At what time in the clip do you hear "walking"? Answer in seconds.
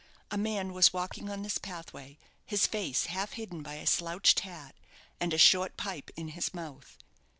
0.93-1.29